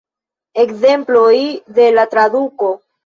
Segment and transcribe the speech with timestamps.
[0.61, 1.37] Ekzemploj
[1.81, 2.73] de la traduko.